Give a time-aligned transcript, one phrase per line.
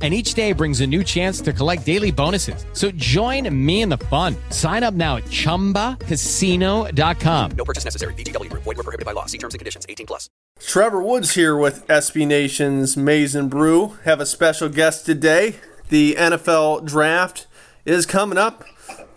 [0.00, 2.64] and each day brings a new chance to collect daily bonuses.
[2.74, 4.36] So join me in the fun.
[4.50, 7.50] Sign up now at ChumbaCasino.com.
[7.50, 8.14] No purchase necessary.
[8.14, 8.48] VGW.
[8.52, 9.26] Void were prohibited by law.
[9.26, 9.84] See terms and conditions.
[9.88, 10.30] 18 plus.
[10.60, 13.98] Trevor Woods here with SB Nation's Maize n Brew.
[14.04, 15.56] Have a special guest today.
[15.88, 17.48] The NFL Draft
[17.84, 18.64] is coming up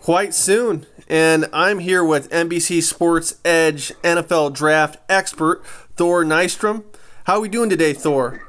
[0.00, 0.86] quite soon.
[1.08, 5.64] And I'm here with NBC Sports Edge NFL Draft expert,
[5.96, 6.84] Thor Nystrom.
[7.24, 8.42] How are we doing today, Thor?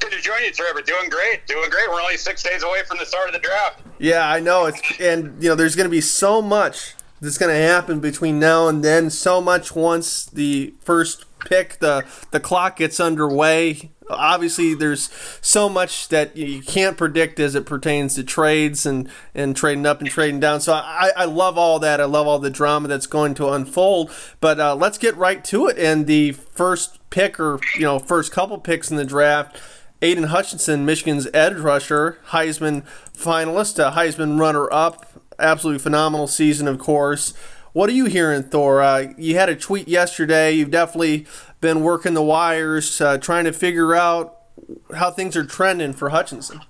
[0.00, 0.82] Good to join you, Trevor.
[0.82, 1.46] Doing great.
[1.46, 1.88] Doing great.
[1.88, 3.80] We're only six days away from the start of the draft.
[3.98, 4.66] Yeah, I know.
[4.66, 8.38] It's and you know, there's going to be so much that's going to happen between
[8.38, 9.10] now and then.
[9.10, 13.90] So much once the first pick, the the clock gets underway.
[14.10, 15.10] Obviously, there's
[15.42, 20.00] so much that you can't predict as it pertains to trades and, and trading up
[20.00, 20.62] and trading down.
[20.62, 22.00] So I, I love all that.
[22.00, 24.10] I love all the drama that's going to unfold.
[24.40, 25.76] But uh, let's get right to it.
[25.76, 29.60] And the first pick, or you know, first couple picks in the draft
[30.00, 32.84] Aidan Hutchinson, Michigan's edge rusher, Heisman
[33.16, 35.06] finalist, uh, Heisman runner up.
[35.38, 37.34] Absolutely phenomenal season, of course.
[37.72, 38.82] What are you hearing, Thor?
[38.82, 40.52] Uh, you had a tweet yesterday.
[40.52, 41.26] You've definitely
[41.60, 44.36] been working the wires, uh, trying to figure out
[44.96, 46.60] how things are trending for Hutchinson.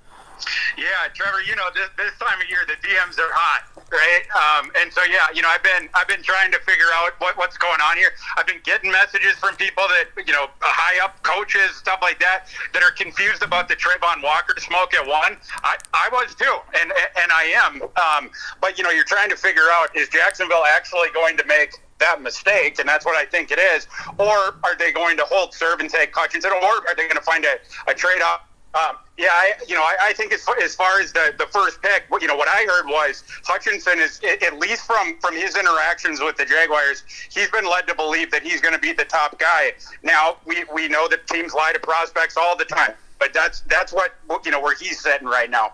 [0.76, 0.84] Yeah,
[1.14, 1.42] Trevor.
[1.42, 4.24] You know, this, this time of year the DMs are hot, right?
[4.34, 7.36] Um, and so yeah, you know, I've been I've been trying to figure out what,
[7.36, 8.10] what's going on here.
[8.36, 12.46] I've been getting messages from people that you know, high up coaches, stuff like that,
[12.72, 15.36] that are confused about the Travon Walker smoke at one.
[15.64, 17.82] I, I was too, and and I am.
[17.82, 21.72] Um, but you know, you're trying to figure out is Jacksonville actually going to make
[21.98, 23.88] that mistake, and that's what I think it is,
[24.18, 27.22] or are they going to hold serve and take Hutchinson, or are they going to
[27.22, 28.42] find a, a trade off?
[28.74, 31.80] Um, yeah, I, you know, I, I think as, as far as the, the first
[31.80, 36.20] pick, you know, what I heard was Hutchinson is, at least from, from his interactions
[36.20, 39.38] with the Jaguars, he's been led to believe that he's going to be the top
[39.38, 39.72] guy.
[40.02, 43.92] Now, we, we know that teams lie to prospects all the time, but that's that's
[43.92, 44.14] what,
[44.44, 45.72] you know, where he's sitting right now.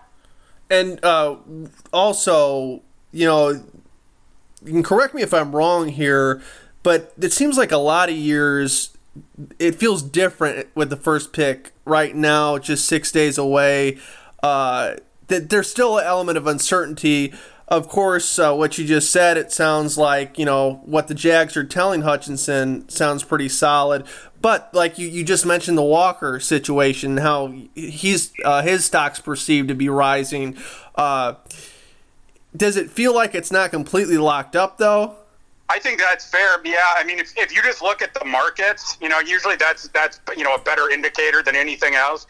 [0.69, 1.35] And uh,
[1.91, 2.81] also,
[3.11, 3.49] you know,
[4.63, 6.41] you can correct me if I'm wrong here,
[6.81, 8.94] but it seems like a lot of years
[9.59, 13.97] it feels different with the first pick right now, just six days away.
[14.43, 14.95] Uh,
[15.27, 17.33] that there's still an element of uncertainty.
[17.67, 21.57] Of course, uh, what you just said, it sounds like you know what the Jags
[21.57, 24.05] are telling Hutchinson sounds pretty solid.
[24.39, 29.69] But like you, you just mentioned the Walker situation, how he's uh, his stocks perceived
[29.69, 30.57] to be rising.
[30.93, 31.35] Uh,
[32.55, 35.15] does it feel like it's not completely locked up though?
[35.67, 36.59] I think that's fair.
[36.63, 39.87] Yeah, I mean, if, if you just look at the markets, you know, usually that's
[39.89, 42.27] that's you know a better indicator than anything else.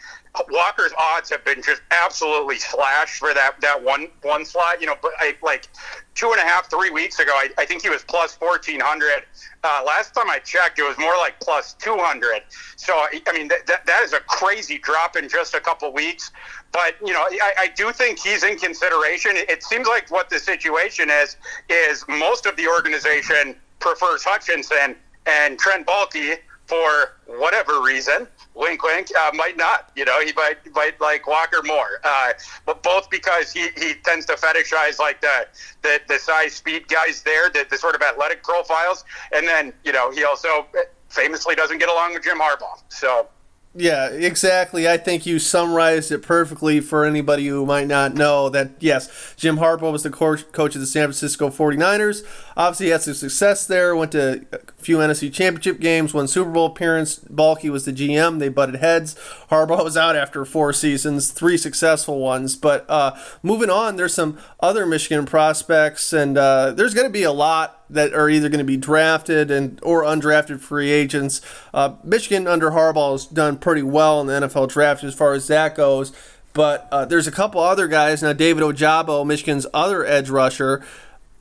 [0.49, 4.81] Walker's odds have been just absolutely slashed for that that one one slot.
[4.81, 5.67] You know, but I, like
[6.13, 9.23] two and a half, three weeks ago, I, I think he was plus fourteen hundred.
[9.63, 12.43] Uh, last time I checked, it was more like plus two hundred.
[12.75, 16.31] So I mean, that, that that is a crazy drop in just a couple weeks.
[16.71, 19.31] But you know, I, I do think he's in consideration.
[19.35, 21.37] It, it seems like what the situation is
[21.69, 24.95] is most of the organization prefers Hutchinson
[25.25, 26.37] and Trent Baalke,
[26.67, 29.91] for whatever reason, wink, wink, uh, might not.
[29.95, 32.33] You know, he might might like Walker more, uh,
[32.65, 35.47] but both because he, he tends to fetishize like the
[35.81, 39.91] the, the size speed guys there, the, the sort of athletic profiles, and then you
[39.91, 40.65] know he also
[41.09, 42.81] famously doesn't get along with Jim Harbaugh.
[42.89, 43.27] So
[43.77, 44.87] yeah, exactly.
[44.87, 49.57] I think you summarized it perfectly for anybody who might not know that, yes, Jim
[49.57, 52.23] Harbaugh was the coach of the San Francisco 49ers.
[52.55, 56.51] Obviously, he had some success there, went to a few NFC championship games, won Super
[56.51, 57.19] Bowl appearance.
[57.19, 58.39] Baalke was the GM.
[58.39, 59.15] They butted heads.
[59.51, 62.55] Harbaugh was out after four seasons, three successful ones.
[62.55, 67.23] But uh, moving on, there's some other Michigan prospects, and uh, there's going to be
[67.23, 71.41] a lot that are either going to be drafted and or undrafted free agents.
[71.73, 75.47] Uh, Michigan under Harbaugh has done pretty well in the NFL draft as far as
[75.47, 76.11] that goes.
[76.53, 78.31] But uh, there's a couple other guys now.
[78.31, 80.83] David Ojabo, Michigan's other edge rusher,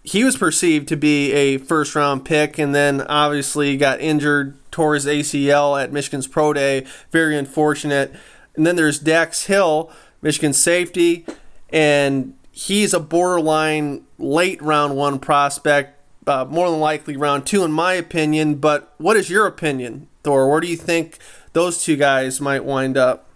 [0.02, 4.94] he was perceived to be a first round pick, and then obviously got injured, tore
[4.94, 6.84] his ACL at Michigan's pro day.
[7.10, 8.14] Very unfortunate.
[8.54, 11.24] And then there's Dax Hill, Michigan safety,
[11.70, 15.93] and he's a borderline late round one prospect
[16.26, 18.56] uh, more than likely round two, in my opinion.
[18.56, 20.50] But what is your opinion, Thor?
[20.50, 21.18] Where do you think
[21.52, 23.28] those two guys might wind up?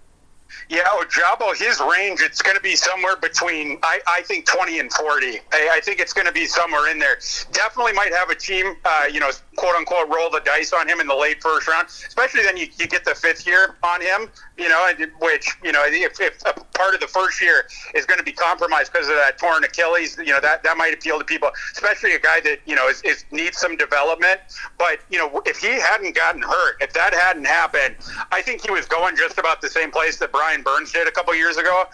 [0.68, 4.92] Yeah, Ojabo, his range, it's going to be somewhere between, I, I think, 20 and
[4.92, 5.40] 40.
[5.52, 7.18] I, I think it's going to be somewhere in there.
[7.52, 11.00] Definitely might have a team, uh, you know, quote unquote, roll the dice on him
[11.00, 14.30] in the late first round, especially then you, you get the fifth year on him,
[14.56, 14.88] you know,
[15.20, 18.32] which, you know, if, if a part of the first year is going to be
[18.32, 22.14] compromised because of that torn Achilles, you know, that, that might appeal to people, especially
[22.14, 24.40] a guy that, you know, is, is needs some development.
[24.78, 27.96] But, you know, if he hadn't gotten hurt, if that hadn't happened,
[28.30, 31.10] I think he was going just about the same place that Brian Burns did a
[31.10, 31.84] couple years ago.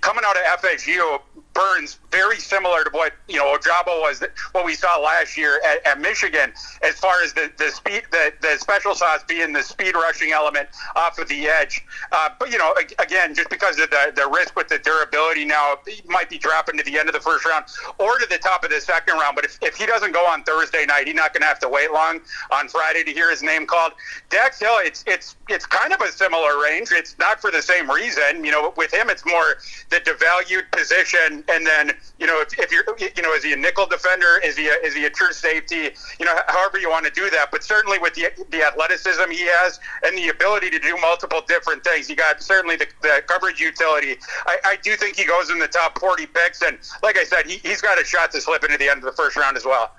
[0.00, 1.20] Coming out of FSU,
[1.58, 4.22] Burns very similar to what you know Ojabo was
[4.52, 6.52] what we saw last year at, at Michigan
[6.82, 10.68] as far as the, the speed the, the special sauce being the speed rushing element
[10.94, 11.84] off of the edge.
[12.12, 15.74] Uh, but you know again just because of the, the risk with the durability now
[15.84, 17.64] he might be dropping to the end of the first round
[17.98, 19.34] or to the top of the second round.
[19.34, 21.68] But if, if he doesn't go on Thursday night, he's not going to have to
[21.68, 22.20] wait long
[22.52, 23.92] on Friday to hear his name called.
[24.30, 26.90] Dax Hill, it's it's it's kind of a similar range.
[26.92, 28.44] It's not for the same reason.
[28.44, 29.56] You know, with him, it's more
[29.90, 33.56] the devalued position and then you know if, if you're you know is he a
[33.56, 34.40] nickel defender?
[34.44, 35.90] Is he a, is he a true safety?
[36.18, 37.50] You know, however you want to do that.
[37.50, 41.84] But certainly with the the athleticism he has and the ability to do multiple different
[41.84, 44.16] things, you got certainly the, the coverage utility.
[44.46, 47.46] I, I do think he goes in the top 40 picks, and like I said,
[47.46, 49.64] he, he's got a shot to slip into the end of the first round as
[49.64, 49.92] well.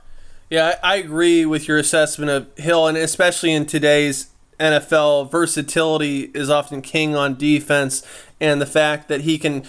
[0.49, 4.29] Yeah, I agree with your assessment of Hill, and especially in today's
[4.59, 8.03] NFL, versatility is often king on defense,
[8.41, 9.63] and the fact that he can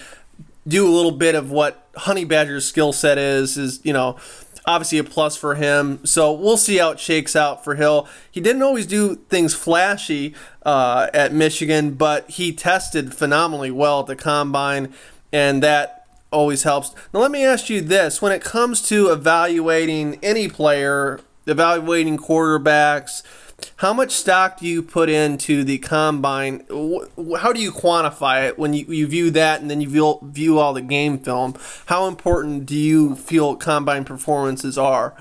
[0.67, 4.17] do a little bit of what Honey Badger's skill set is is you know
[4.65, 6.05] obviously a plus for him.
[6.05, 8.07] So we'll see how it shakes out for Hill.
[8.29, 14.05] He didn't always do things flashy uh, at Michigan, but he tested phenomenally well at
[14.05, 14.93] the combine,
[15.31, 16.93] and that always helps.
[17.13, 23.23] Now let me ask you this: when it comes to evaluating any player, evaluating quarterbacks
[23.77, 26.65] how much stock do you put into the combine?
[27.39, 30.59] How do you quantify it when you, you view that and then you view, view
[30.59, 31.55] all the game film?
[31.87, 35.15] How important do you feel combine performances are?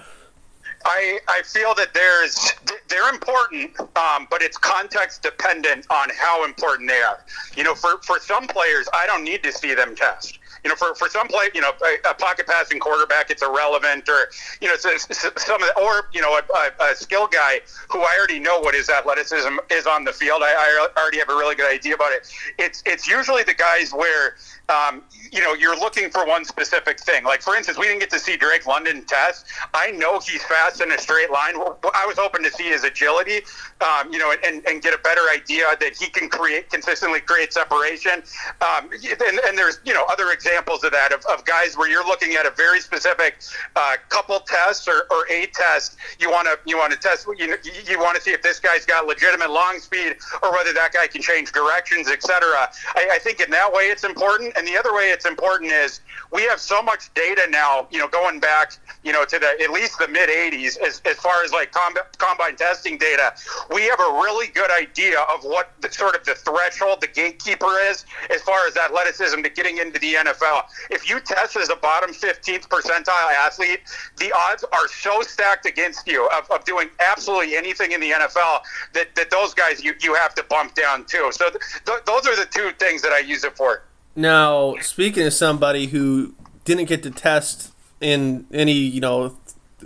[0.84, 2.52] I, I feel that there's
[2.88, 7.22] they're important, um, but it's context dependent on how important they are.
[7.54, 10.76] You know, for, for some players, I don't need to see them test you know,
[10.76, 11.72] for, for some play, you know,
[12.08, 14.28] a, pocket passing quarterback, it's irrelevant, or
[14.60, 16.42] you know, some of the, or you know, a,
[16.82, 20.42] a, a skill guy who I already know what his athleticism is on the field.
[20.42, 22.30] I, I already have a really good idea about it.
[22.58, 24.36] It's it's usually the guys where
[24.70, 27.24] um, you know, you're looking for one specific thing.
[27.24, 29.46] Like, for instance, we didn't get to see Drake London test.
[29.74, 31.54] I know he's fast in a straight line.
[31.56, 33.40] I was hoping to see his agility,
[33.80, 37.52] um, you know, and, and get a better idea that he can create consistently create
[37.52, 38.22] separation.
[38.60, 42.06] Um, and, and, there's, you know, other examples of that of, of guys where you're
[42.06, 43.40] looking at a very specific
[43.76, 45.96] uh, couple tests or, or a test.
[46.18, 47.26] You want to you want to test.
[47.38, 50.92] You you want to see if this guy's got legitimate long speed or whether that
[50.92, 52.70] guy can change directions, etc.
[52.94, 54.54] I, I think in that way it's important.
[54.60, 56.02] And the other way it's important is
[56.32, 59.70] we have so much data now, you know, going back, you know, to the at
[59.70, 63.32] least the mid 80s as, as far as like com- combine testing data.
[63.72, 67.78] We have a really good idea of what the sort of the threshold, the gatekeeper
[67.88, 70.64] is as far as athleticism to getting into the NFL.
[70.90, 73.80] If you test as a bottom 15th percentile athlete,
[74.18, 78.60] the odds are so stacked against you of, of doing absolutely anything in the NFL
[78.92, 81.30] that, that those guys you, you have to bump down too.
[81.32, 83.84] So th- th- those are the two things that I use it for.
[84.16, 89.36] Now, speaking of somebody who didn't get to test in any, you know,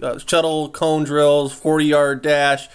[0.02, 2.68] uh, shuttle cone drills, 40 yard dash,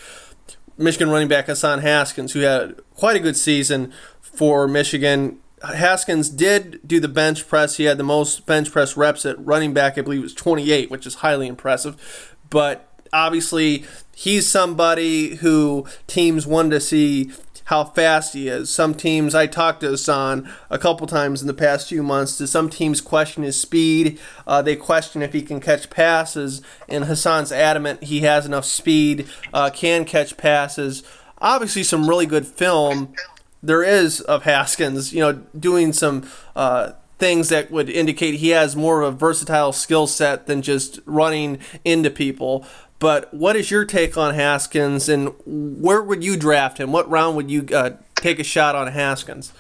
[0.78, 3.92] Michigan running back Hassan Haskins, who had quite a good season
[4.22, 5.40] for Michigan.
[5.62, 7.76] Haskins did do the bench press.
[7.76, 9.98] He had the most bench press reps at running back.
[9.98, 12.36] I believe it was 28, which is highly impressive.
[12.50, 13.84] But obviously,
[14.16, 17.32] he's somebody who teams wanted to see
[17.70, 18.68] how fast he is.
[18.68, 22.36] Some teams, I talked to Hassan a couple times in the past few months.
[22.36, 24.20] Do some teams question his speed?
[24.48, 29.28] Uh, they question if he can catch passes, and Hassan's adamant he has enough speed,
[29.54, 31.04] uh, can catch passes.
[31.38, 33.14] Obviously, some really good film
[33.62, 38.76] there is of Haskins, you know, doing some uh, things that would indicate he has
[38.76, 42.66] more of a versatile skill set than just running into people.
[43.00, 46.92] But what is your take on Haskins, and where would you draft him?
[46.92, 49.54] What round would you uh, take a shot on Haskins?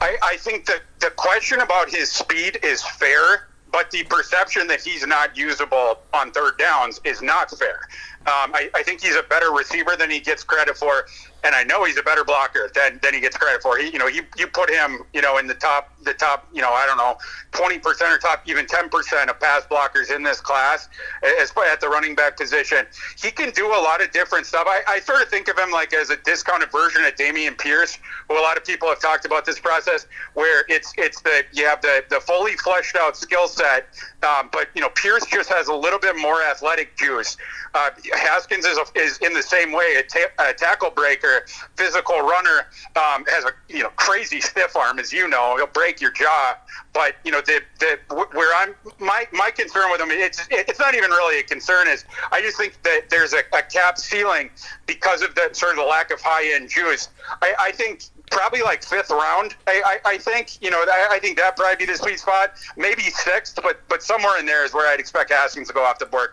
[0.00, 4.80] I, I think that the question about his speed is fair, but the perception that
[4.80, 7.80] he's not usable on third downs is not fair.
[8.26, 11.04] Um, I, I, think he's a better receiver than he gets credit for,
[11.44, 13.76] and I know he's a better blocker than, than he gets credit for.
[13.76, 16.62] He, you know, you, you put him, you know, in the top, the top, you
[16.62, 17.18] know, I don't know,
[17.52, 20.88] twenty percent or top, even ten percent of pass blockers in this class,
[21.40, 22.86] as at the running back position.
[23.20, 24.66] He can do a lot of different stuff.
[24.66, 27.98] I, I sort of think of him like as a discounted version of Dameon Pierce,
[28.28, 31.66] who a lot of people have talked about this process, where it's it's the you
[31.66, 33.88] have the the fully fleshed out skill set,
[34.22, 37.36] um, but you know, Pierce just has a little bit more athletic juice.
[37.74, 42.20] Uh, Haskins is, a, is in the same way a, ta- a tackle breaker, physical
[42.20, 42.66] runner,
[42.96, 46.56] um, has a you know crazy stiff arm, as you know, he'll break your jaw.
[46.92, 47.98] But you know the, the
[48.32, 51.88] where I'm my my concern with him, it's it's not even really a concern.
[51.88, 54.50] Is I just think that there's a, a cap ceiling
[54.86, 57.08] because of the sort of the lack of high end juice.
[57.42, 59.54] I, I think probably like fifth round.
[59.66, 62.52] I, I, I think you know I, I think that probably be the sweet spot.
[62.76, 65.98] Maybe sixth, but but somewhere in there is where I'd expect Haskins to go off
[65.98, 66.30] the board.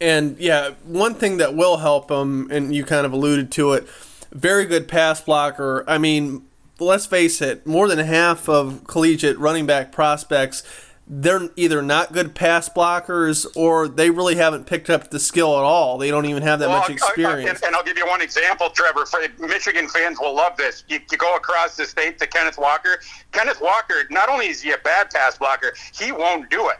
[0.00, 3.88] And yeah, one thing that will help him, and you kind of alluded to it,
[4.32, 5.84] very good pass blocker.
[5.88, 6.46] I mean,
[6.78, 10.62] let's face it, more than half of collegiate running back prospects,
[11.08, 15.62] they're either not good pass blockers or they really haven't picked up the skill at
[15.62, 15.98] all.
[15.98, 17.44] They don't even have that well, much experience.
[17.44, 19.06] I, I, and, and, I'll give you one example, Trevor.
[19.06, 20.82] For, Michigan fans will love this.
[20.88, 22.98] You, you go across the state to Kenneth Walker.
[23.30, 26.78] Kenneth Walker, not only is he a bad pass blocker, he won't do it.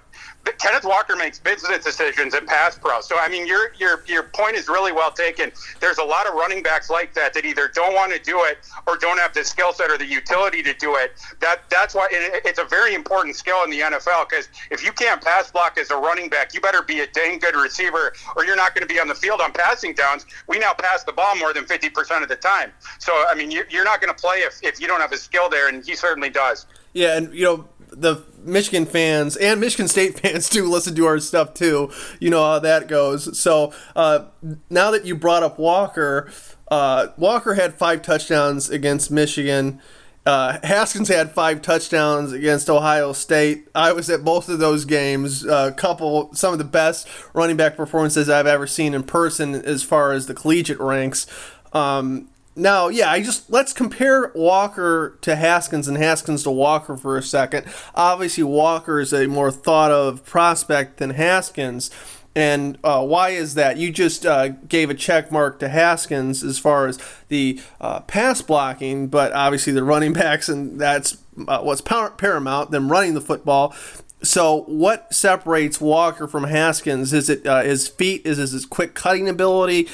[0.59, 3.01] Kenneth Walker makes business decisions in pass pro.
[3.01, 5.53] So I mean, your your your point is really well taken.
[5.81, 8.59] There's a lot of running backs like that that either don't want to do it
[8.87, 11.13] or don't have the skill set or the utility to do it.
[11.41, 14.93] That that's why it, it's a very important skill in the NFL because if you
[14.93, 18.45] can't pass block as a running back, you better be a dang good receiver or
[18.45, 20.27] you're not going to be on the field on passing downs.
[20.47, 22.73] We now pass the ball more than 50% of the time.
[22.99, 25.19] So I mean, you're, you're not going to play if if you don't have a
[25.19, 26.67] skill there, and he certainly does.
[26.93, 31.19] Yeah, and you know the Michigan fans and Michigan State fans too listen to our
[31.19, 31.91] stuff too.
[32.21, 33.39] You know how that goes.
[33.39, 34.27] So uh,
[34.71, 36.31] now that you brought up Walker,
[36.71, 39.81] uh, Walker had five touchdowns against Michigan.
[40.25, 43.69] Uh, Haskins had five touchdowns against Ohio State.
[43.77, 45.45] I was at both of those games.
[45.45, 49.85] A couple, some of the best running back performances I've ever seen in person as
[49.85, 51.29] far as the collegiate ranks.
[51.73, 57.19] Um, now, yeah, I just let's compare Walker to Haskins and Haskins to Walker for
[57.19, 57.67] a second.
[57.95, 61.91] Obviously, Walker is a more thought of prospect than Haskins.
[62.35, 63.79] And uh, why is that?
[63.79, 66.99] You just uh, gave a check mark to Haskins as far as
[67.29, 72.91] the uh, pass blocking, but obviously the running backs, and that's uh, what's paramount, them
[72.91, 73.75] running the football.
[74.23, 77.13] So, what separates Walker from Haskins?
[77.13, 78.23] Is it uh, his feet?
[78.25, 79.89] Is it his quick cutting ability?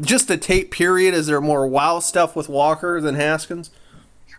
[0.00, 1.14] Just the tape period?
[1.14, 3.70] Is there more wow stuff with Walker than Haskins?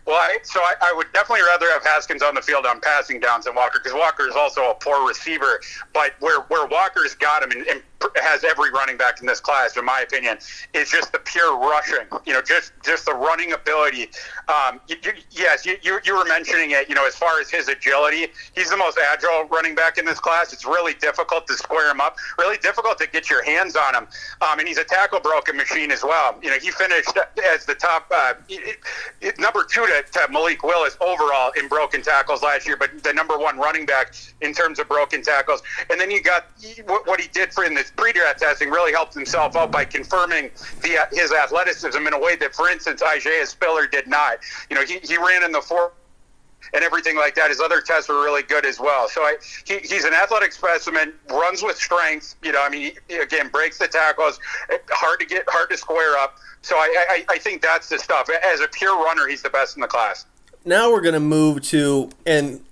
[0.06, 3.20] Well, I, so I, I, would definitely rather have Haskins on the field on passing
[3.20, 5.60] downs than Walker because Walker is also a poor receiver.
[5.94, 7.82] But where where Walker's got him and, and
[8.16, 10.38] has every running back in this class, in my opinion,
[10.72, 12.06] is just the pure rushing.
[12.26, 14.10] You know, just just the running ability.
[14.48, 16.88] Um, you, you, yes, you, you, were mentioning it.
[16.88, 20.20] You know, as far as his agility, he's the most agile running back in this
[20.20, 20.52] class.
[20.52, 22.16] It's really difficult to square him up.
[22.38, 24.06] Really difficult to get your hands on him.
[24.42, 26.38] Um, and he's a tackle broken machine as well.
[26.42, 28.34] You know, he finished as the top uh,
[29.38, 33.38] number two to, to Malik Willis overall in broken tackles last year, but the number
[33.38, 35.62] one running back in terms of broken tackles.
[35.90, 36.46] And then you got
[36.86, 40.50] what he did for in this pre-draft testing really helped himself out by confirming
[40.82, 44.38] the, uh, his athleticism in a way that, for instance, Isaiah Spiller did not.
[44.70, 45.92] You know, he, he ran in the four
[46.72, 47.50] and everything like that.
[47.50, 49.08] His other tests were really good as well.
[49.08, 49.36] So I,
[49.66, 52.36] he, he's an athletic specimen, runs with strength.
[52.42, 55.76] You know, I mean, he, again, breaks the tackles, eh, hard to get, hard to
[55.76, 56.38] square up.
[56.62, 58.30] So I, I, I think that's the stuff.
[58.50, 60.24] As a pure runner, he's the best in the class.
[60.64, 62.64] Now we're going to move to, and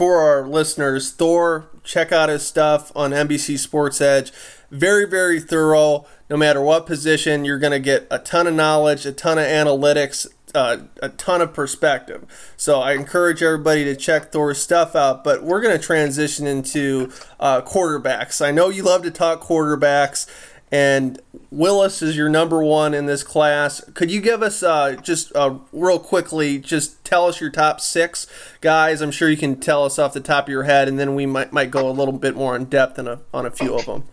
[0.00, 4.32] for our listeners, Thor, check out his stuff on NBC Sports Edge.
[4.70, 6.06] Very, very thorough.
[6.30, 9.44] no matter what position, you're going to get a ton of knowledge, a ton of
[9.44, 12.24] analytics, uh, a ton of perspective.
[12.56, 15.22] So I encourage everybody to check Thor's stuff out.
[15.22, 18.42] But we're going to transition into uh, quarterbacks.
[18.42, 20.26] I know you love to talk quarterbacks,
[20.72, 23.82] and Willis is your number one in this class.
[23.94, 28.26] Could you give us uh, just uh, real quickly, just tell us your top six
[28.60, 29.00] guys?
[29.00, 31.26] I'm sure you can tell us off the top of your head, and then we
[31.26, 33.86] might might go a little bit more in depth in a, on a few of
[33.86, 34.04] them.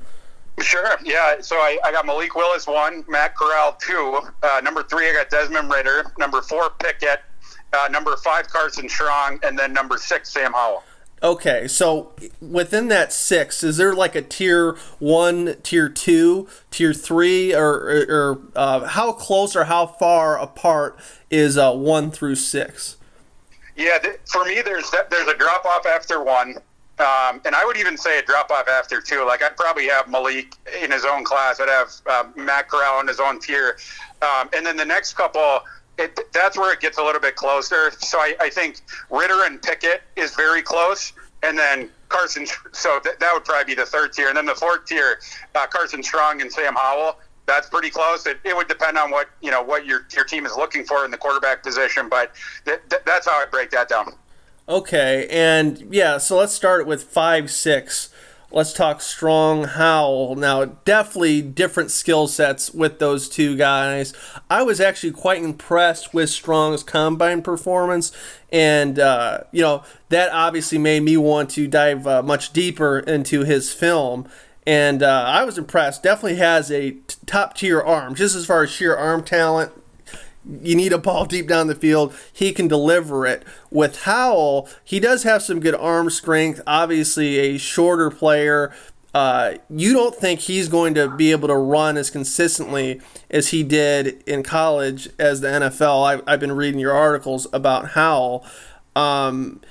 [0.60, 0.98] Sure.
[1.04, 1.40] Yeah.
[1.42, 5.30] So I, I got Malik Willis one, Matt Corral two, uh, number three I got
[5.30, 7.22] Desmond Ridder, number four Pickett,
[7.74, 10.84] uh, number five Carson Strong, and then number six Sam Howell.
[11.24, 17.56] Okay, so within that six, is there like a tier one, tier two, tier three,
[17.56, 21.00] or, or, uh, how close or how far apart
[21.32, 22.98] is uh, one through six?
[23.76, 26.56] Yeah, th- for me, there's there's a drop off after one,
[27.00, 29.26] um, and I would even say a drop off after two.
[29.26, 31.60] Like I'd probably have Malik in his own class.
[31.60, 33.78] I'd have uh, Matt Corral in his own tier,
[34.22, 35.62] um, and then the next couple.
[35.98, 37.92] It, that's where it gets a little bit closer.
[38.00, 41.14] So I, I think Ridder and Pickett is very close,
[41.44, 42.46] and then Carson.
[42.72, 45.20] So th- that would probably be the third tier, and then the fourth tier,
[45.56, 47.18] uh, Carson Strong and Sam Howell.
[47.48, 48.28] That's pretty close.
[48.28, 51.06] It, it would depend on what you know what your your team is looking for
[51.06, 52.32] in the quarterback position, but
[52.66, 54.14] th- th- that's how I break that down.
[54.70, 58.10] Okay, and yeah, so let's start with five six.
[58.50, 60.38] Let's talk Strong Howell.
[60.38, 64.14] Now, definitely different skill sets with those two guys.
[64.50, 68.14] I was actually quite impressed with Strong's combine performance,
[68.50, 73.44] and uh, you know that obviously made me want to dive uh, much deeper into
[73.44, 74.30] his film.
[74.66, 76.04] And uh, I was impressed.
[76.04, 79.72] Definitely has a t- top tier arm, just as far as sheer arm talent,
[80.62, 82.16] you need a ball deep down the field.
[82.32, 83.44] He can deliver it.
[83.70, 86.62] With Howell, he does have some good arm strength.
[86.66, 88.74] Obviously, a shorter player.
[89.14, 93.64] Uh, you don't think he's going to be able to run as consistently as he
[93.64, 96.06] did in college as the NFL.
[96.06, 98.46] I've, I've been reading your articles about Howell.
[98.96, 99.62] Um,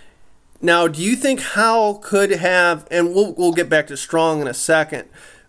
[0.60, 4.48] now, do you think Howell could have, and we'll, we'll get back to Strong in
[4.48, 5.08] a second,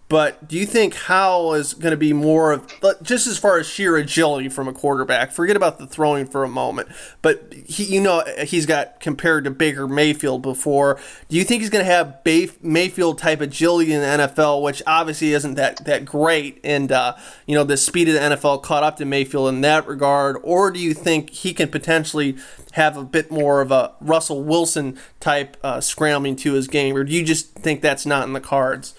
[0.09, 3.67] but do you think Howell is going to be more of just as far as
[3.67, 5.31] sheer agility from a quarterback?
[5.31, 6.87] Forget about the throwing for a moment,
[7.21, 10.97] but he, you know, he's got compared to Baker Mayfield before.
[11.27, 12.19] Do you think he's going to have
[12.61, 16.61] Mayfield type agility in the NFL, which obviously isn't that that great?
[16.63, 17.15] And uh,
[17.45, 20.71] you know, the speed of the NFL caught up to Mayfield in that regard, or
[20.71, 22.37] do you think he can potentially
[22.71, 27.03] have a bit more of a Russell Wilson type uh, scrambling to his game, or
[27.03, 28.93] do you just think that's not in the cards?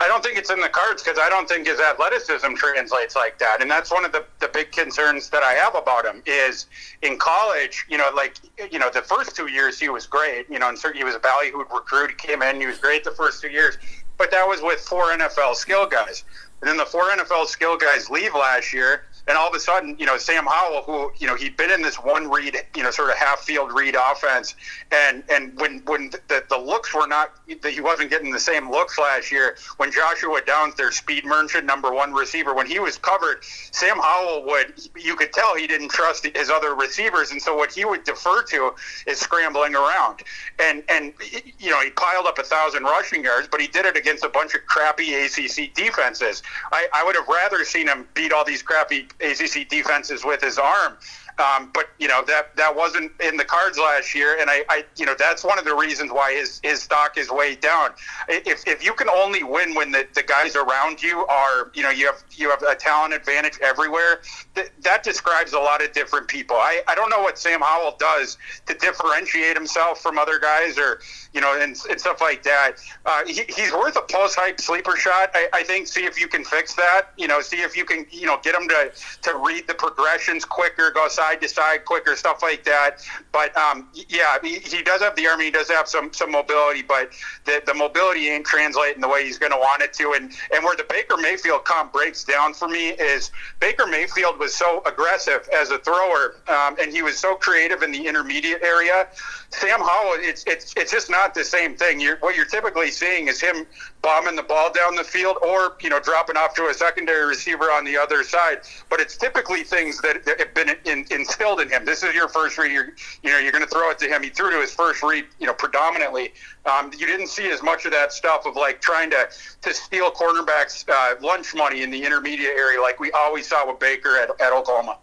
[0.00, 3.38] I don't think it's in the cards because I don't think his athleticism translates like
[3.38, 6.22] that, and that's one of the, the big concerns that I have about him.
[6.26, 6.66] Is
[7.02, 8.36] in college, you know, like
[8.70, 11.14] you know, the first two years he was great, you know, and certainly he was
[11.14, 12.10] a ballyhooed recruit.
[12.10, 13.78] He came in, he was great the first two years,
[14.18, 16.24] but that was with four NFL skill guys,
[16.60, 19.96] and then the four NFL skill guys leave last year, and all of a sudden,
[19.98, 22.90] you know, Sam Howell, who you know he'd been in this one read, you know,
[22.90, 24.54] sort of half field read offense,
[24.92, 28.70] and and when when the, the looks were not that he wasn't getting the same
[28.70, 29.56] looks last year.
[29.78, 34.44] When Joshua Downs, their speed merchant number one receiver, when he was covered, Sam Howell
[34.46, 38.04] would you could tell he didn't trust his other receivers, and so what he would
[38.04, 38.74] defer to
[39.06, 40.20] is scrambling around,
[40.60, 41.12] and and
[41.58, 44.28] you know he piled up a thousand rushing yards, but he did it against a
[44.28, 46.44] bunch of crappy ACC defenses.
[46.70, 50.58] I, I would have rather seen him beat all these crappy ACC defenses with his
[50.58, 50.96] arm.
[51.38, 54.84] Um, but you know that that wasn't in the cards last year, and I, I,
[54.96, 57.90] you know that's one of the reasons why his his stock is way down.
[58.26, 61.90] If, if you can only win when the, the guys around you are, you know,
[61.90, 64.22] you have you have a talent advantage everywhere.
[64.54, 66.56] Th- that describes a lot of different people.
[66.56, 71.00] I, I don't know what Sam Howell does to differentiate himself from other guys, or
[71.34, 72.76] you know, and, and stuff like that.
[73.04, 75.32] Uh, he, he's worth a post hype sleeper shot.
[75.34, 75.86] I, I think.
[75.86, 77.08] See if you can fix that.
[77.18, 78.90] You know, see if you can, you know, get him to
[79.22, 83.04] to read the progressions quicker, go side side to side quicker, stuff like that.
[83.32, 85.40] But um, yeah, he, he, does have the arm.
[85.40, 87.10] He does have some some mobility, but
[87.44, 90.12] the, the mobility ain't translating the way he's going to want it to.
[90.12, 94.54] And and where the Baker Mayfield comp breaks down for me is Baker Mayfield was
[94.54, 99.08] so aggressive as a thrower, um, and he was so creative in the intermediate area.
[99.50, 102.00] Sam Howell, it's it's it's just not the same thing.
[102.00, 103.66] You're, what you're typically seeing is him
[104.06, 107.64] bombing the ball down the field, or you know dropping off to a secondary receiver
[107.64, 108.60] on the other side.
[108.88, 111.84] But it's typically things that have been in, instilled in him.
[111.84, 112.70] This is your first read.
[112.70, 114.22] You're, you know you're going to throw it to him.
[114.22, 115.24] He threw to his first read.
[115.40, 116.34] You know predominantly.
[116.66, 119.28] Um, you didn't see as much of that stuff of like trying to
[119.62, 123.80] to steal cornerbacks uh, lunch money in the intermediate area, like we always saw with
[123.80, 124.98] Baker at, at Oklahoma.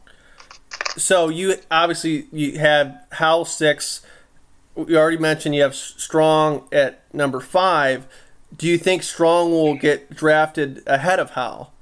[0.96, 4.02] So you obviously you have Howell six
[4.76, 8.08] we already mentioned you have Strong at number five.
[8.64, 11.74] Do you think Strong will get drafted ahead of Howell?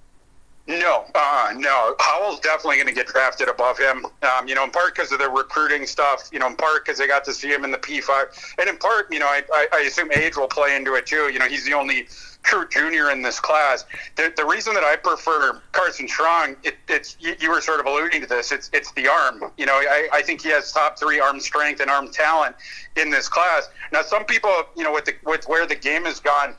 [0.65, 1.93] No, uh, no.
[1.99, 4.07] Howell's definitely going to get drafted above him.
[4.23, 6.27] Um, you know, in part because of the recruiting stuff.
[6.33, 8.77] You know, in part because they got to see him in the P5, and in
[8.77, 11.31] part, you know, I, I, assume age will play into it too.
[11.31, 12.07] You know, he's the only
[12.41, 13.85] true junior in this class.
[14.15, 17.85] The, the reason that I prefer Carson Strong, it, it's you, you, were sort of
[17.85, 18.51] alluding to this.
[18.51, 19.51] It's it's the arm.
[19.55, 22.55] You know, I, I think he has top three arm strength and arm talent
[22.95, 23.69] in this class.
[23.93, 26.55] Now, some people, you know, with the with where the game has gone,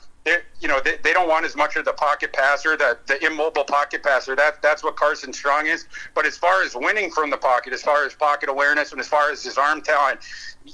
[0.59, 3.65] you know they, they don't want as much of the pocket passer, the the immobile
[3.65, 4.35] pocket passer.
[4.35, 5.85] That that's what Carson Strong is.
[6.15, 9.07] But as far as winning from the pocket, as far as pocket awareness, and as
[9.07, 10.21] far as his arm talent,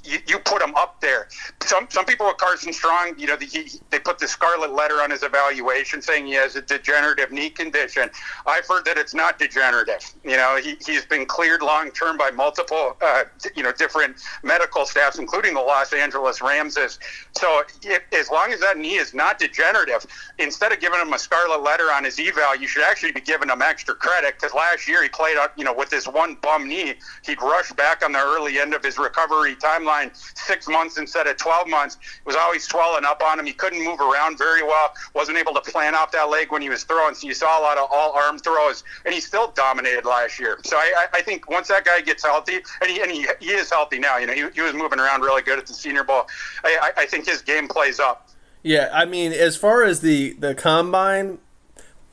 [0.03, 1.27] you, you put him up there.
[1.63, 5.01] Some some people with Carson Strong, you know, the, he, they put the scarlet letter
[5.01, 8.09] on his evaluation saying he has a degenerative knee condition.
[8.45, 10.13] I've heard that it's not degenerative.
[10.23, 13.23] You know, he, he's been cleared long term by multiple, uh,
[13.55, 16.99] you know, different medical staffs, including the Los Angeles Ramses.
[17.35, 17.63] So
[18.11, 20.05] as long as that knee is not degenerative,
[20.37, 23.49] instead of giving him a scarlet letter on his eval, you should actually be giving
[23.49, 26.95] him extra credit because last year he played, you know, with this one bum knee,
[27.25, 31.37] he'd rush back on the early end of his recovery timeline six months instead of
[31.37, 31.95] 12 months.
[31.95, 33.45] It was always swelling up on him.
[33.45, 36.69] He couldn't move around very well, wasn't able to plant off that leg when he
[36.69, 37.15] was throwing.
[37.15, 40.59] So you saw a lot of all arm throws, and he still dominated last year.
[40.63, 43.69] So I, I think once that guy gets healthy, and he, and he, he is
[43.69, 46.27] healthy now, you know, he, he was moving around really good at the Senior Bowl.
[46.63, 48.28] I, I think his game plays up.
[48.61, 51.39] Yeah, I mean, as far as the, the combine,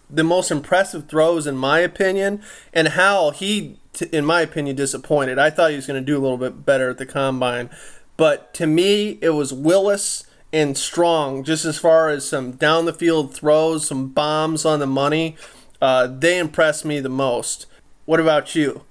[0.09, 3.79] the most impressive throws, in my opinion, and how he
[4.13, 5.39] in my opinion, disappointed.
[5.39, 7.71] I thought he was going to do a little bit better at the combine,
[8.17, 11.45] but to me, it was Willis and Strong.
[11.45, 15.37] Just as far as some down the field throws, some bombs on the money,
[15.81, 17.67] uh, they impressed me the most.
[18.05, 18.83] What about you?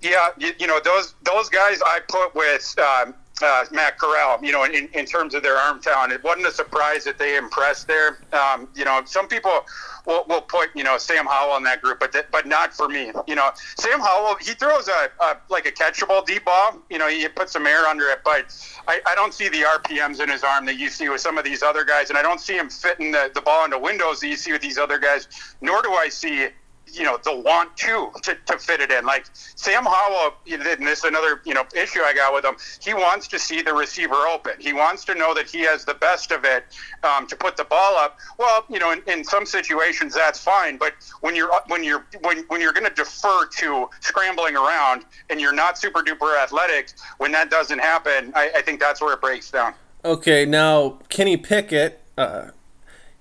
[0.00, 4.38] Yeah, you, you know those those guys I put with um, uh, Matt Corral.
[4.42, 7.36] You know, in, in terms of their arm talent, it wasn't a surprise that they
[7.36, 8.18] impressed there.
[8.32, 9.64] Um, you know, some people
[10.06, 13.12] we'll, we'll put you know Sam Howell in that group, but but not for me.
[13.26, 16.78] You know, Sam Howell he throws a, a like a catchable deep ball.
[16.90, 18.54] You know, he puts some air under it, but
[18.88, 21.44] I, I don't see the RPMs in his arm that you see with some of
[21.44, 24.28] these other guys, and I don't see him fitting the, the ball into windows that
[24.28, 25.28] you see with these other guys.
[25.60, 26.48] Nor do I see
[26.92, 29.04] you know the want to, to to fit it in.
[29.04, 32.56] Like Sam Howell, and this is another you know issue I got with him.
[32.80, 34.54] He wants to see the receiver open.
[34.58, 36.64] He wants to know that he has the best of it
[37.02, 38.18] um, to put the ball up.
[38.38, 42.38] Well, you know, in, in some situations that's fine, but when you're when you're when
[42.48, 47.32] when you're going to defer to scrambling around and you're not super duper athletic, when
[47.32, 49.74] that doesn't happen, I, I think that's where it breaks down.
[50.04, 52.02] Okay, now Kenny Pickett.
[52.16, 52.50] Uh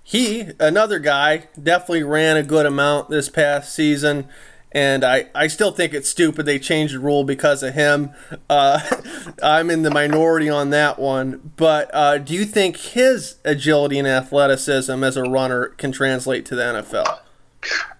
[0.07, 4.27] he, another guy, definitely ran a good amount this past season.
[4.71, 8.11] And I, I still think it's stupid they changed the rule because of him.
[8.47, 8.81] Uh,
[9.43, 11.53] I'm in the minority on that one.
[11.55, 16.55] But uh, do you think his agility and athleticism as a runner can translate to
[16.55, 17.24] the NFL?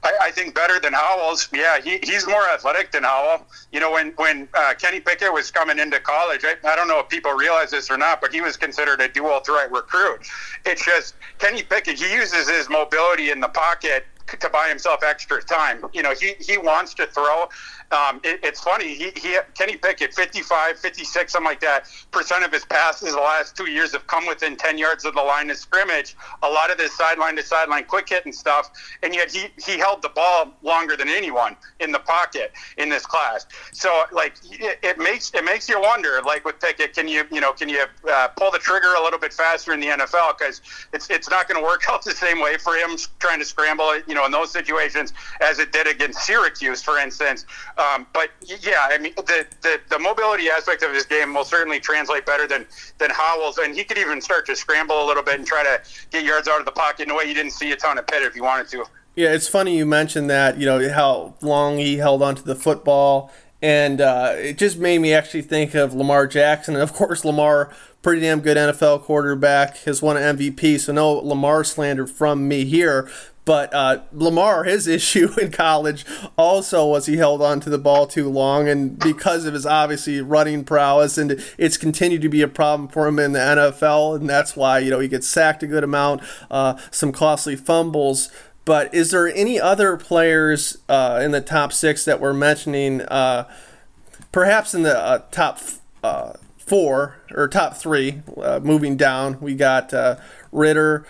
[0.03, 1.49] I, I, think better than Howell's.
[1.53, 3.45] Yeah, he, he's more athletic than Howell.
[3.71, 6.99] You know, when when uh, Kenny Pickett was coming into college, I, I don't know
[6.99, 10.27] if people realize this or not, but he was considered a dual threat recruit.
[10.65, 11.99] It's just Kenny Pickett.
[11.99, 15.85] He uses his mobility in the pocket to buy himself extra time.
[15.93, 17.47] You know, he, he wants to throw.
[17.91, 18.95] Um, it, it's funny.
[18.95, 21.87] He, he Kenny Pickett, 55, 56, something like that.
[22.11, 25.21] Percent of his passes the last two years have come within 10 yards of the
[25.21, 26.15] line of scrimmage.
[26.43, 28.71] A lot of this sideline to sideline quick hit and stuff.
[29.03, 33.05] And yet he, he held the ball longer than anyone in the pocket in this
[33.05, 33.45] class.
[33.71, 36.21] So like it, it makes it makes you wonder.
[36.25, 39.19] Like with Pickett, can you you know can you uh, pull the trigger a little
[39.19, 40.37] bit faster in the NFL?
[40.37, 40.61] Because
[40.93, 43.95] it's it's not going to work out the same way for him trying to scramble.
[44.07, 47.45] You know in those situations as it did against Syracuse, for instance.
[47.77, 51.79] Um, but yeah, I mean, the, the, the mobility aspect of his game will certainly
[51.79, 52.65] translate better than
[52.97, 55.81] than Howell's, and he could even start to scramble a little bit and try to
[56.09, 58.07] get yards out of the pocket in a way you didn't see a ton of
[58.07, 58.85] Pitt if you wanted to.
[59.15, 60.57] Yeah, it's funny you mentioned that.
[60.57, 65.13] You know how long he held onto the football, and uh, it just made me
[65.13, 66.73] actually think of Lamar Jackson.
[66.73, 70.79] And of course, Lamar, pretty damn good NFL quarterback, has won an MVP.
[70.81, 73.09] So no Lamar slander from me here.
[73.45, 76.03] But uh, Lamar, his issue in college
[76.37, 80.19] also was he held on to the ball too long, and because of his obviously
[80.19, 84.29] running prowess, and it's continued to be a problem for him in the NFL, and
[84.29, 88.29] that's why you know he gets sacked a good amount, uh, some costly fumbles.
[88.65, 93.01] But is there any other players uh, in the top six that we're mentioning?
[93.01, 93.47] Uh,
[94.31, 95.59] perhaps in the uh, top
[96.03, 98.23] uh, four or top three,
[98.63, 99.93] moving down, we got
[100.51, 101.05] Ridder.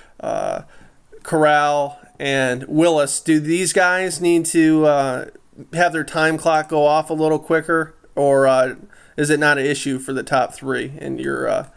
[1.23, 5.25] Corral and Willis, do these guys need to uh,
[5.73, 8.75] have their time clock go off a little quicker, or uh,
[9.17, 11.67] is it not an issue for the top three in your uh,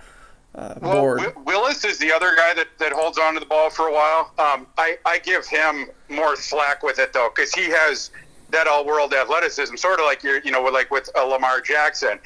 [0.54, 1.22] uh, Well, board.
[1.44, 4.32] Willis is the other guy that, that holds on to the ball for a while.
[4.38, 8.10] Um, I, I give him more slack with it though, because he has
[8.50, 12.18] that all-world athleticism, sort of like you're, you know, like with uh, Lamar Jackson.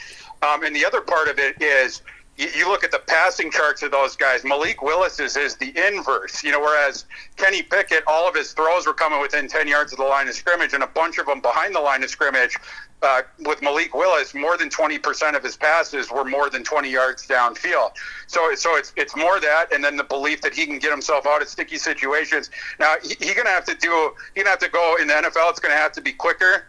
[0.42, 2.02] Um, and the other part of it is
[2.36, 4.42] you, look at the passing charts of those guys.
[4.44, 7.04] Malik Willis is, the inverse, you know, whereas
[7.36, 10.34] Kenny Pickett, all of his throws were coming within 10 yards of the line of
[10.34, 12.56] scrimmage, and a bunch of them behind the line of scrimmage.
[13.02, 17.26] Uh, with Malik Willis, more than 20% of his passes were more than 20 yards
[17.26, 17.90] downfield.
[18.28, 21.26] So, so it's it's more that, and then the belief that he can get himself
[21.26, 22.50] out of sticky situations.
[22.78, 24.12] Now, he's he gonna have to do.
[24.34, 25.50] He's gonna have to go in the NFL.
[25.50, 26.64] It's gonna have to be quicker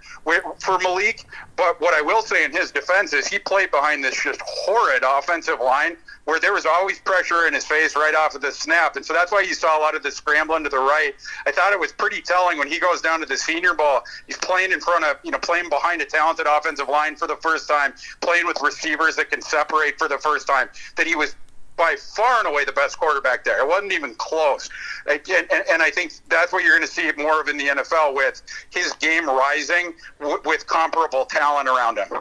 [0.59, 1.25] for Malik.
[1.55, 5.03] But what I will say in his defense is he played behind this just horrid
[5.03, 8.95] offensive line where there was always pressure in his face right off of the snap.
[8.95, 11.13] And so that's why you saw a lot of the scrambling to the right.
[11.45, 14.01] I thought it was pretty telling when he goes down to the Senior Bowl.
[14.27, 17.35] He's playing in front of, you know, playing behind a talented offensive line for the
[17.37, 21.35] first time, playing with receivers that can separate for the first time, that he was
[21.75, 23.59] by far and away the best quarterback there.
[23.59, 24.69] It wasn't even close.
[25.09, 27.67] And, and, and I think that's what you're going to see more of in the
[27.67, 32.19] NFL with his game rising w- with comparable talent around him.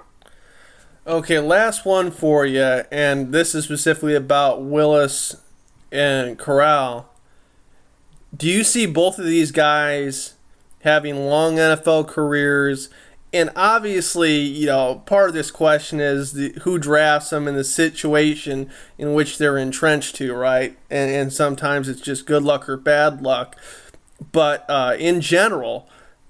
[1.05, 2.63] Okay, last one for you,
[2.93, 5.35] and this is specifically about Willis
[5.91, 7.11] and Corral.
[8.37, 10.35] Do you see both of these guys
[10.83, 12.89] having long NFL careers?
[13.33, 17.65] And obviously, you know, part of this question is the, who drafts them in the
[17.65, 20.79] situation in which they're entrenched to, right?
[20.89, 23.57] And, and sometimes it's just good luck or bad luck.
[24.31, 25.89] But uh, in general,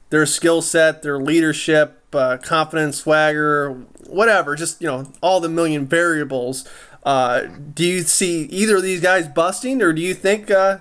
[0.09, 5.87] their skill set, their leadership, uh, confidence, swagger, whatever, just you know, all the million
[5.87, 6.69] variables.
[7.05, 7.43] Uh,
[7.75, 10.79] do you see either of these guys busting, or do you think uh,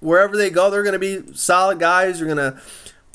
[0.00, 2.20] wherever they go, they're going to be solid guys?
[2.20, 2.60] Are going to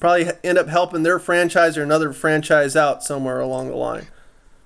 [0.04, 4.06] probably end up helping their franchise or another franchise out somewhere along the line.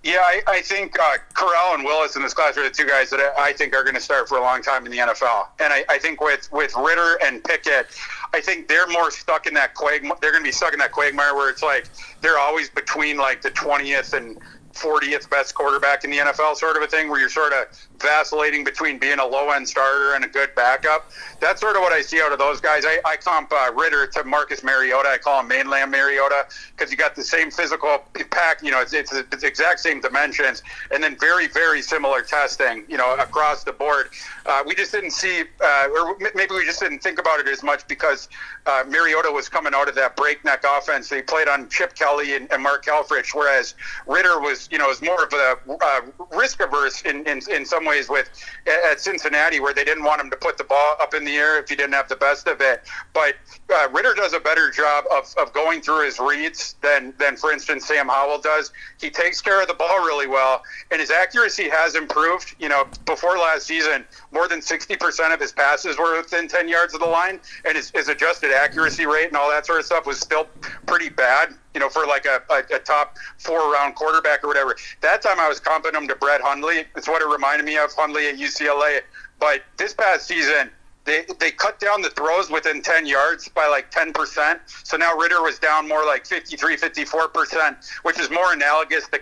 [0.03, 3.11] Yeah, I, I think uh, Corral and Willis in this class are the two guys
[3.11, 5.49] that I think are going to start for a long time in the NFL.
[5.59, 7.85] And I, I think with, with Ridder and Pickett,
[8.33, 10.17] I think they're more stuck in that quagmire.
[10.21, 11.87] They're going to be stuck in that quagmire where it's like
[12.21, 14.39] they're always between like the 20th and
[14.77, 17.67] 40th best quarterback in the NFL, sort of a thing, where you're sort of
[17.99, 21.09] vacillating between being a low end starter and a good backup.
[21.39, 22.83] That's sort of what I see out of those guys.
[22.85, 25.09] I, I comp uh, Ridder to Marcus Mariota.
[25.09, 28.61] I call him mainland Mariota because you got the same physical pack.
[28.63, 32.83] You know, it's, it's, it's exact same dimensions, and then very very similar testing.
[32.87, 34.09] You know, across the board.
[34.45, 37.63] Uh, we just didn't see, uh, or maybe we just didn't think about it as
[37.63, 38.29] much because
[38.65, 41.09] uh, Mariota was coming out of that breakneck offense.
[41.09, 45.01] They played on Chip Kelly and, and Mark Helfrich, whereas Ridder was, you know, was
[45.01, 46.01] more of a uh,
[46.35, 48.29] risk averse in, in, in some ways with
[48.67, 51.57] at Cincinnati, where they didn't want him to put the ball up in the air
[51.57, 52.83] if he didn't have the best of it.
[53.13, 53.35] But
[53.73, 57.51] uh, Ridder does a better job of, of going through his reads than, than, for
[57.51, 58.71] instance, Sam Howell does.
[58.99, 62.55] He takes care of the ball really well, and his accuracy has improved.
[62.59, 66.93] You know, before last season, more than 60% of his passes were within 10 yards
[66.93, 70.05] of the line, and his, his adjusted accuracy rate and all that sort of stuff
[70.05, 70.47] was still
[70.85, 74.75] pretty bad, you know, for like a, a, a top four round quarterback or whatever.
[75.01, 76.85] That time I was comping him to Brett Hundley.
[76.95, 79.01] It's what it reminded me of, Hundley at UCLA.
[79.39, 80.71] But this past season,
[81.05, 84.59] they, they cut down the throws within 10 yards by like 10%.
[84.65, 89.21] So now Ridder was down more like 53, 54%, which is more analogous to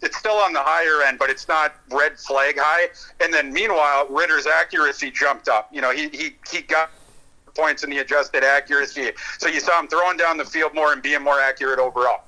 [0.00, 2.88] it's still on the higher end, but it's not red flag high.
[3.22, 5.68] And then meanwhile, Ridder's accuracy jumped up.
[5.70, 6.90] You know, he he, he got
[7.54, 9.12] points in the adjusted accuracy.
[9.38, 12.22] So you saw him throwing down the field more and being more accurate overall.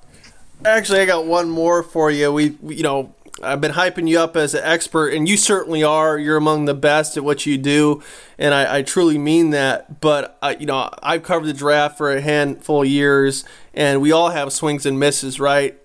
[0.63, 2.31] Actually, I got one more for you.
[2.31, 5.83] We, we you know, I've been hyping you up as an expert, and you certainly
[5.83, 6.17] are.
[6.17, 8.01] You're among the best at what you do,
[8.37, 9.99] and I, I truly mean that.
[9.99, 14.11] But uh, you know, I've covered the draft for a handful of years, and we
[14.11, 15.77] all have swings and misses, right?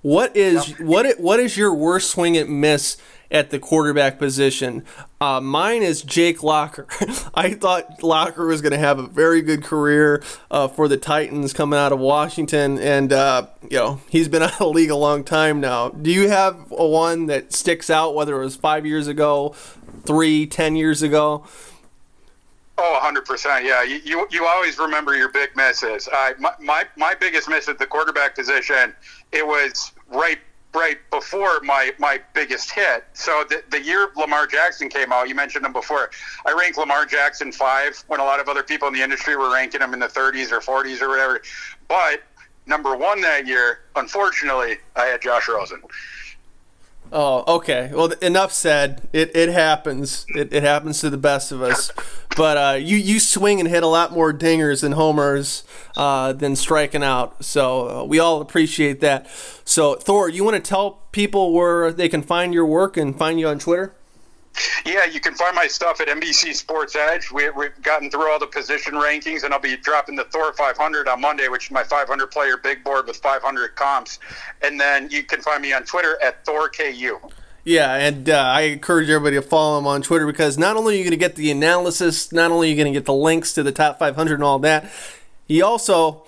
[0.00, 0.80] What is yep.
[0.80, 2.96] what what is your worst swing and miss
[3.34, 4.84] at the quarterback position?
[5.20, 6.86] Uh, mine is Jake Locker.
[7.34, 11.52] I thought Locker was going to have a very good career uh, for the Titans
[11.52, 14.96] coming out of Washington, and uh, you know he's been out of the league a
[14.96, 15.90] long time now.
[15.90, 19.54] Do you have a one that sticks out, whether it was five years ago,
[20.04, 21.44] three, ten years ago?
[22.76, 23.64] Oh, 100%.
[23.64, 23.84] Yeah.
[23.84, 26.08] You, you, always remember your big misses.
[26.08, 28.92] Uh, my, my, my biggest miss at the quarterback position,
[29.30, 30.40] it was right
[30.74, 33.04] right before my, my biggest hit.
[33.12, 36.10] So the, the year Lamar Jackson came out, you mentioned him before.
[36.46, 39.52] I ranked Lamar Jackson five when a lot of other people in the industry were
[39.52, 41.40] ranking him in the 30s or 40s or whatever.
[41.88, 42.22] But
[42.66, 45.82] number one that year, unfortunately, I had Josh Rosen.
[47.16, 47.92] Oh, okay.
[47.94, 49.08] Well, enough said.
[49.12, 50.26] It, it happens.
[50.34, 51.92] It, it happens to the best of us.
[52.36, 55.62] But uh, you you swing and hit a lot more dingers and homers
[55.96, 57.44] uh, than striking out.
[57.44, 59.28] So uh, we all appreciate that.
[59.64, 63.38] So Thor, you want to tell people where they can find your work and find
[63.38, 63.94] you on Twitter?
[64.84, 67.30] Yeah, you can find my stuff at NBC Sports Edge.
[67.30, 71.08] We, we've gotten through all the position rankings, and I'll be dropping the Thor 500
[71.08, 74.18] on Monday, which is my 500 player big board with 500 comps.
[74.62, 77.32] And then you can find me on Twitter at ThorKU.
[77.64, 80.98] Yeah, and uh, I encourage everybody to follow him on Twitter because not only are
[80.98, 83.54] you going to get the analysis, not only are you going to get the links
[83.54, 84.92] to the top 500 and all that,
[85.48, 86.24] he also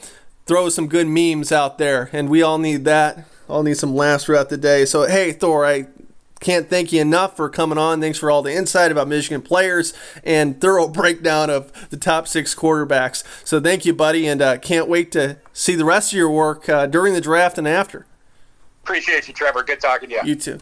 [0.46, 3.26] throws some good memes out there, and we all need that.
[3.48, 4.86] All need some laughs throughout the day.
[4.86, 5.86] So, hey, Thor, I
[6.40, 8.00] can't thank you enough for coming on.
[8.00, 12.54] Thanks for all the insight about Michigan players and thorough breakdown of the top six
[12.54, 13.24] quarterbacks.
[13.44, 16.68] So, thank you, buddy, and uh, can't wait to see the rest of your work
[16.68, 18.06] uh, during the draft and after.
[18.84, 19.64] Appreciate you, Trevor.
[19.64, 20.20] Good talking to you.
[20.24, 20.54] You too.